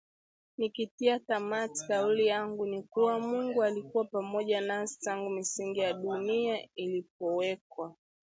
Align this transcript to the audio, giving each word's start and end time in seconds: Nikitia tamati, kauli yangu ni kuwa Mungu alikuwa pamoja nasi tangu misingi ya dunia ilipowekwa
Nikitia 0.57 1.19
tamati, 1.19 1.83
kauli 1.87 2.25
yangu 2.27 2.65
ni 2.65 2.83
kuwa 2.83 3.19
Mungu 3.19 3.63
alikuwa 3.63 4.05
pamoja 4.05 4.61
nasi 4.61 4.99
tangu 4.99 5.29
misingi 5.29 5.79
ya 5.79 5.93
dunia 5.93 6.67
ilipowekwa 6.75 7.95